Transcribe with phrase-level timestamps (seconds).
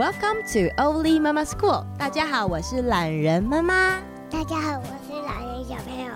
[0.00, 1.84] Welcome to Oli Mama School。
[1.98, 4.00] 大家好，我是懒人妈妈。
[4.30, 6.10] 大家好，我是懒人小朋友。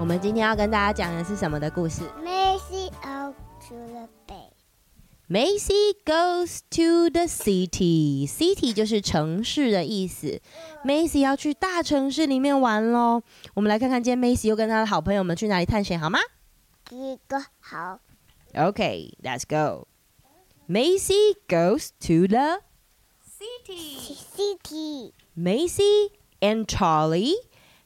[0.00, 3.34] 我们今天要跟大家讲的是什么的故事？Macy goes
[3.68, 4.48] to the bay.
[5.28, 8.26] Macy goes to the city.
[8.26, 10.40] City 就是城市的意思。
[10.82, 13.20] Macy 要去大城市里面玩喽。
[13.52, 16.18] 我们来看看今天 Macy 又跟他的好朋友们去哪里探险，好吗？
[16.90, 18.00] 一个好。
[18.54, 19.88] Okay, let's go.
[20.66, 22.62] Macy goes to the
[23.35, 24.15] city.
[24.35, 25.13] City.
[25.35, 27.35] Macy and Charlie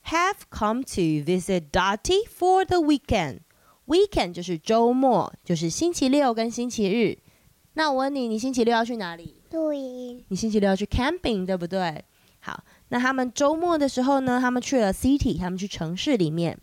[0.04, 3.40] have come to visit Dottie for the weekend.
[3.88, 7.20] Weekend 就是周末，就是星期六跟星期日。
[7.74, 9.42] 那我问你，你星期六要去哪里？
[9.52, 10.24] 露营。
[10.30, 12.04] 你星期六要去 camping，对不对？
[12.40, 16.60] 好，那他们周末的时候呢，他们去了 city，他们去城市里面。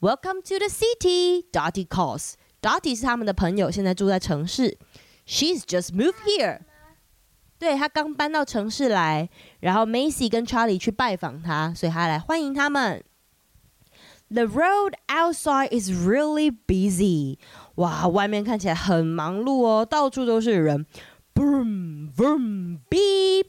[0.00, 2.34] Welcome to the city, Dottie calls.
[2.60, 4.78] Dottie 是他们的朋友，现在住在城市。
[5.26, 6.60] She's just moved here.
[7.59, 9.29] 对，他刚搬到城市来，
[9.59, 13.03] 然后 Macy 跟 Charlie 去拜访他，所以他来欢迎他们。
[14.29, 17.37] The road outside is really busy.
[17.75, 20.85] 哇，外面看起来很忙碌哦，到处都是人。
[21.33, 23.47] Boom, boom, beep.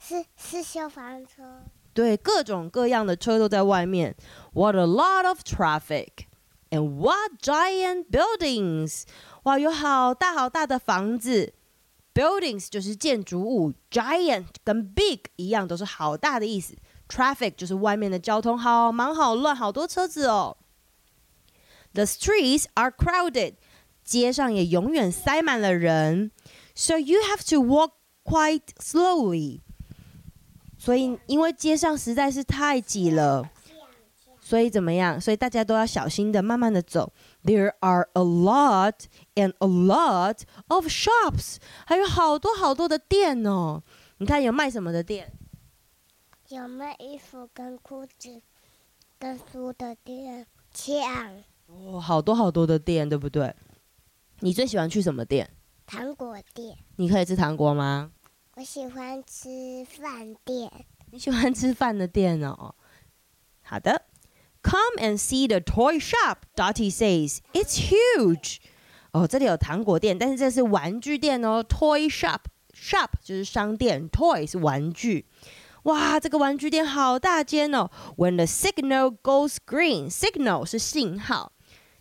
[0.00, 1.62] 是是消防车。
[1.92, 4.16] 对，各种各样的车都在外面。
[4.52, 6.26] What a lot of traffic.
[6.70, 9.02] And what giant buildings.
[9.44, 11.52] 哇，有好大好大的房子
[12.18, 16.74] ，buildings 就是建筑物，giant 跟 big 一样，都是好大的意思。
[17.08, 20.56] traffic 就是外面的交通，好忙好乱，好多车子哦。
[21.92, 23.54] The streets are crowded，
[24.02, 26.32] 街上也永远塞满了人
[26.74, 27.92] ，so you have to walk
[28.24, 29.60] quite slowly。
[30.76, 33.48] 所以因为街上实在是太挤了。
[34.48, 35.20] 所以怎么样？
[35.20, 37.12] 所以大家都要小心的，慢慢的走。
[37.44, 38.94] There are a lot
[39.34, 43.82] and a lot of shops，还有好多好多的店哦。
[44.16, 45.30] 你看有卖什么的店？
[46.48, 48.40] 有卖衣服跟裤子
[49.18, 50.46] 跟书的店。
[50.72, 53.54] 抢哦，好多好多的店，对不对？
[54.40, 55.50] 你最喜欢去什么店？
[55.84, 56.74] 糖果店。
[56.96, 58.12] 你可以吃糖果吗？
[58.54, 60.72] 我喜欢吃饭店。
[61.10, 62.74] 你喜欢吃饭的店哦。
[63.60, 64.06] 好的。
[64.61, 67.39] Come and see the toy shop, Dottie says.
[67.53, 68.59] It's huge.
[69.11, 71.63] 哦，这里有糖果店，但是这是玩具店哦。
[71.63, 72.39] Toy shop,
[72.73, 75.25] shop 就是商店，toy 是玩具。
[75.83, 77.91] 哇，这个玩具店好大间哦。
[78.15, 81.51] When the signal goes green, signal 是信号，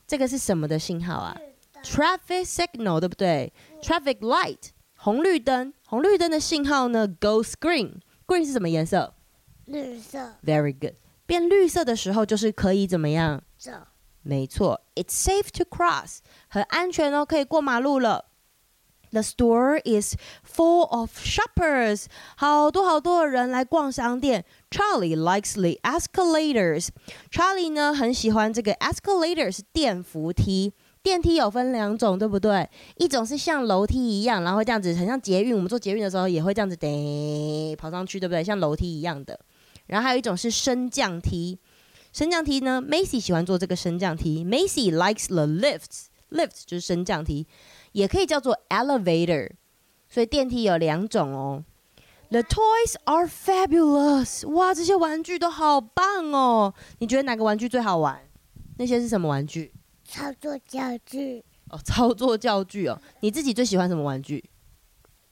[0.07, 1.37] 这个是什么的信号啊？
[1.83, 3.53] Traffic signal 对不对？
[3.83, 7.09] Traffic light 红绿灯，红绿灯的信号呢？
[7.09, 9.15] Goes green, green 是什么颜色？
[9.67, 10.37] 绿色。
[10.45, 10.95] Very good.
[11.28, 13.44] 变绿色的时候，就是可以怎么样？
[13.60, 13.72] 走。
[14.24, 16.18] 没错，It's safe to cross，
[16.50, 18.26] 很安全哦，可以过马路了。
[19.12, 24.44] The store is full of shoppers，好多好多的人来逛商店。
[24.70, 26.90] Charlie likes the escalators。
[27.32, 30.74] Charlie 呢很喜欢这个 escalators 电扶梯。
[31.02, 32.70] 电梯有分两种，对不对？
[32.98, 35.56] 一种是像楼梯一样，然后这样子，很像捷运。
[35.56, 38.44] 我们坐捷运的时候也会这样子，得跑上去，对不对？
[38.44, 39.40] 像楼梯一样的。
[39.88, 41.60] 然后还有一种是升降梯，
[42.14, 44.46] 升降梯呢，Macy 喜欢坐这个升降梯。
[44.46, 47.48] Macy likes the lifts，lift 就是升降梯，
[47.92, 49.52] 也可以叫做 elevator。
[50.10, 51.64] 所以电梯有两种哦。
[52.30, 56.74] The toys are fabulous，哇，这些玩具都好棒哦。
[57.00, 58.22] 你觉得哪个玩具最好玩？
[58.78, 59.74] 那些是什么玩具？
[60.04, 61.44] 操作教具。
[61.70, 63.02] 哦， 操作教具哦。
[63.22, 64.44] 你自己最喜欢什么玩具？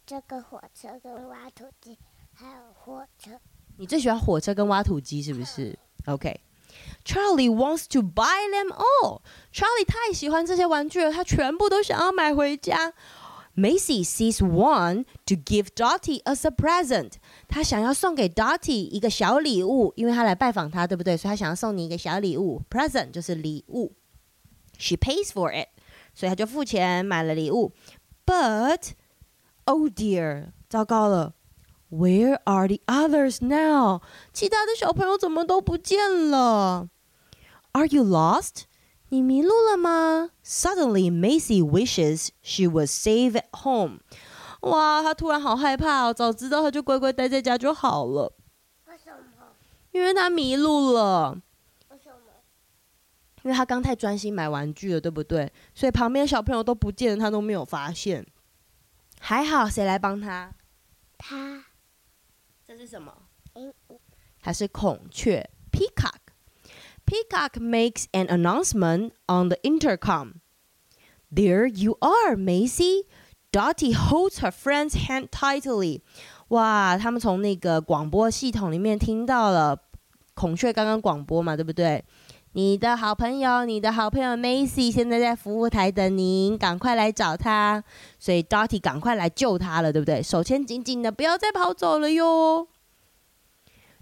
[0.06, 1.98] 这个火车跟挖土机，
[2.34, 3.32] 还有火车。
[3.78, 9.22] 你最喜欢火车跟挖土机是不是？OK，Charlie、wants to buy them all。
[9.54, 12.94] Charlie 太喜欢这些玩具了，他全部都想要买回家。
[13.56, 17.14] Macy sees one to give Dottie as a present。
[17.48, 21.16] 他想要送给 Dottie 一个小礼物，因为他来拜访他，对不对？
[21.16, 23.94] 所以他想要送你一个小礼物，present 就是礼物。
[24.78, 25.70] She pays for it，
[26.14, 27.72] 所以他就付钱买了礼物。
[28.26, 28.92] But
[29.64, 31.35] oh dear，糟糕了。
[31.96, 34.02] Where are the others now？
[34.34, 36.90] 其他的小朋友怎么都不见了
[37.72, 38.64] ？Are you lost？
[39.10, 44.00] 你迷路了吗？Suddenly, Macy wishes she was safe at home。
[44.62, 46.14] 哇，她突然好害怕哦！
[46.14, 48.34] 早知道她就乖乖待在家就好了。
[48.88, 49.54] 为什么？
[49.92, 51.40] 因为她迷路了。
[51.90, 52.18] 为什么？
[53.44, 55.54] 因为她刚太专心买玩具了，对不对？
[55.74, 58.26] 所以旁边小朋友都不见了，她都没有发现。
[59.20, 60.52] 还好，谁来帮她？
[61.18, 61.65] 她。
[62.88, 63.14] 什么？
[64.42, 66.20] 它是孔雀 （peacock）。
[67.06, 70.42] Peacock makes an announcement on the intercom.
[71.32, 73.06] There you are, Macy.
[73.52, 76.02] Dottie holds her friend's hand tightly.
[76.50, 79.80] 哇，他们从那个广播系统里面听到了
[80.34, 82.04] 孔雀刚刚广播嘛，对不对？
[82.54, 87.84] 你的好朋友，你的好朋友 Macy 现在在服务台等您，赶快来找他。
[88.18, 90.24] 所以 Dottie 赶快来救他了，对不对？
[90.24, 92.68] 手牵紧紧的，不要再跑走了哟。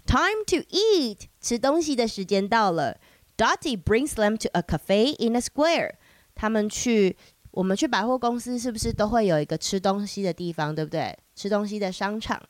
[0.06, 3.00] Time to eat，吃东西的时间到了。
[3.36, 5.94] Dottie brings them to a cafe in a square。
[6.34, 7.16] 他们去，
[7.50, 11.18] 我们去百货公司是不是都会有一个吃东西的地方，对不对？
[11.34, 12.40] 吃东西的商场。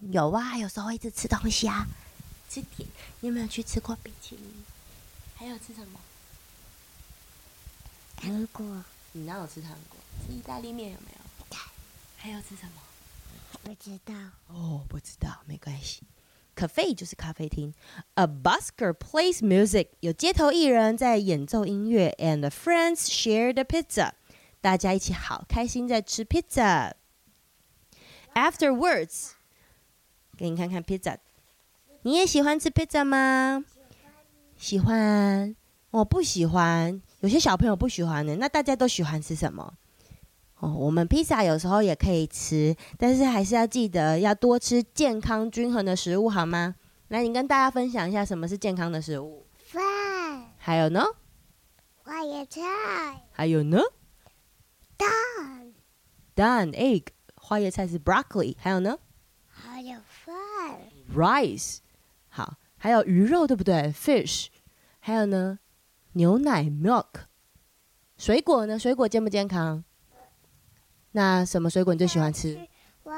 [0.00, 1.86] 有啊，有时候会一直吃东西啊，
[2.48, 2.88] 吃甜。
[3.20, 4.64] 你有没有去吃过冰淇淋？
[5.34, 5.98] 还有吃什么？
[8.16, 8.84] 糖果。
[9.12, 9.98] 你哪有吃糖果？
[10.26, 11.56] 吃意大利面有没有？
[12.16, 12.82] 还有吃什么？
[13.64, 14.14] 不知道。
[14.48, 16.02] 哦，不知道，没关系。
[16.58, 17.72] Cafe 就是咖啡厅。
[18.14, 22.16] A busker plays music，有街头艺人在演奏音乐。
[22.18, 24.10] And friends share the pizza，
[24.60, 26.94] 大家一起好开心在吃 pizza。
[28.34, 29.30] Afterwards，
[30.36, 31.18] 给你看看 pizza。
[32.02, 33.64] 你也喜欢吃 pizza 吗？
[34.56, 35.54] 喜欢，
[35.90, 37.00] 我不喜欢。
[37.20, 39.74] 有些小朋友不喜欢的，那大家都喜欢吃什么？
[40.60, 46.74] 哦，我们披萨有时候也可以吃，但是还是要记得要多吃健康均衡的食物，好吗？
[47.08, 49.46] 来，你跟大家分享一下什么是健康的食物？
[49.56, 49.82] 饭。
[50.56, 51.04] 还有呢？
[52.02, 52.60] 花椰菜。
[53.32, 53.80] 还有呢？
[54.96, 55.08] 蛋。
[56.34, 57.04] 蛋 egg，
[57.36, 58.56] 花椰菜是 broccoli。
[58.58, 58.98] 还有呢？
[59.46, 60.34] 还有饭。
[61.14, 61.78] rice。
[62.28, 62.54] 好。
[62.80, 64.46] 还有鱼肉，对不对？Fish，
[65.00, 65.58] 还有呢，
[66.12, 67.06] 牛奶 milk。
[68.16, 68.78] 水果呢？
[68.78, 69.82] 水果健不健康？
[71.18, 72.56] 那什么水果你最喜欢吃？
[73.02, 73.12] 我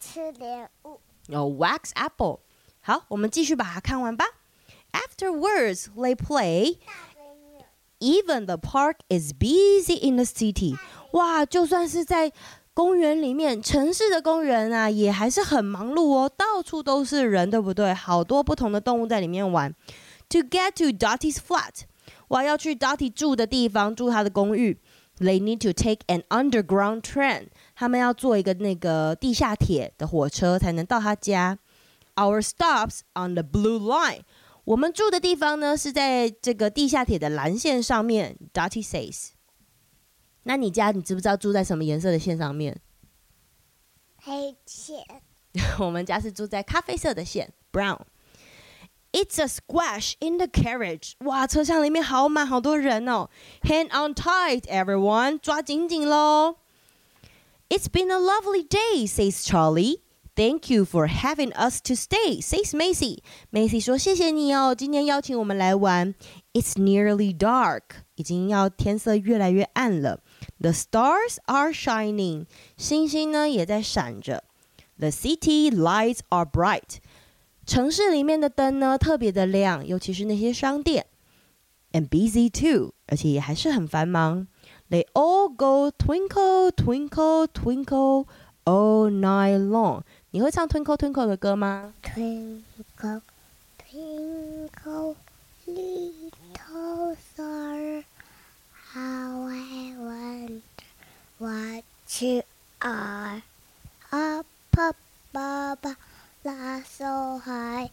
[0.00, 0.98] 吃莲雾。
[1.28, 2.40] 有 wax apple。
[2.80, 4.24] 好，我们继续把它看完吧。
[4.90, 6.78] Afterwards, they play.
[8.00, 10.76] Even the park is busy in the city.
[11.12, 12.32] 哇，就算是在。
[12.76, 17.94] 公园里面，城市的公园啊，也还是很忙碌哦，到处都是人，对不对？
[17.94, 19.72] 好多不同的动物在里面玩。
[20.30, 21.82] To get to Dottie's flat，
[22.26, 24.76] 我，要去 Dottie 住的地方，住他的公寓。
[25.18, 31.58] They need to take an underground train，他们要坐一个那个地下铁的火车才能到他家。
[32.16, 34.22] Our stops on the blue line，
[34.64, 38.36] 我们住的地方呢是在这个地下铁的蓝线上面。
[38.52, 39.28] Dottie says。
[40.42, 42.80] 那你家你知不知道住在什么颜色的线上面？
[44.16, 45.04] 黑线。
[45.78, 48.00] 我们家是住在咖啡色的线，brown。
[49.13, 51.13] It's a squash in the carriage。
[51.19, 53.29] 哇，车厢里面好满，好多人哦。
[53.63, 56.57] Hang on tight, everyone，抓紧紧喽。
[57.69, 60.01] It's been a lovely day, says Charlie.
[60.35, 63.19] Thank you for having us to stay, says Macy.
[63.51, 66.15] Macy 说：“谢谢你哦，今天邀请我们来玩。”
[66.53, 67.81] It's nearly dark，
[68.15, 70.21] 已经要天色越来越暗了。
[70.59, 72.45] The stars are shining，
[72.77, 74.43] 星星呢也在闪着。
[74.97, 76.99] The city lights are bright，
[77.66, 81.06] 城市里面的灯呢特别的亮，尤其是那些商店。
[81.92, 84.46] And busy too，而且也还是很繁忙。
[84.90, 88.26] They all go twinkle twinkle twinkle
[88.64, 90.02] all night long。
[90.30, 93.22] 你会唱 Twinkle Twinkle 的歌吗？Twinkle
[93.78, 95.14] twinkle
[95.66, 98.04] little star。
[98.92, 100.60] How I wonder
[101.38, 101.84] what
[102.20, 102.42] you
[102.80, 103.42] are
[104.10, 105.96] up above,
[106.97, 107.89] so high,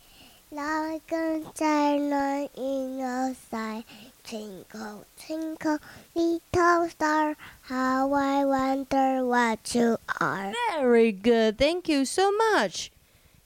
[0.50, 3.84] like a diamond in the sky.
[4.24, 5.78] Twinkle, twinkle,
[6.14, 10.52] little star, how I wonder what you are.
[10.80, 12.88] Very good, thank you so much.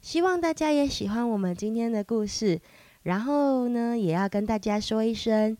[0.01, 2.63] 希望大家也喜欢我们今天的故事，
[3.03, 5.59] 然后呢，也要跟大家说一声。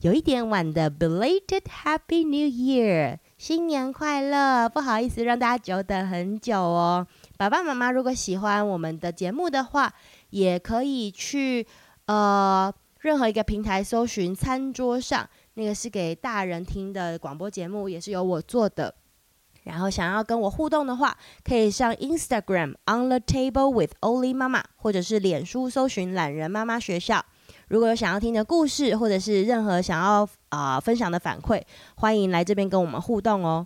[0.00, 4.68] 有一点晚的 belated Happy New Year，新年快乐！
[4.68, 7.06] 不好意思让大家久等很久哦。
[7.49, 9.93] 爸爸妈妈如果喜欢我们的节目的话，
[10.29, 11.65] 也可以去
[12.05, 18.95] 呃任何一个平台搜寻“餐桌上”，那个是给大人听的广播节目，也是由我做的。
[19.63, 27.23] 然后想要跟我互动的话，可以上 Instagram on the table with Oli 妈妈，或者是脸书搜寻“懒人妈妈学校”。
[27.69, 31.61] 如果有想要听的故事，或者是任何想要啊、呃、分享的反馈，
[31.95, 33.65] 欢迎来这边跟我们互动哦。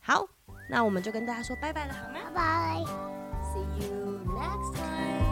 [0.00, 0.26] 好，
[0.68, 2.18] 那我们就跟大家说拜拜了，好吗？
[2.26, 2.84] 拜拜。
[3.52, 5.27] See you next time.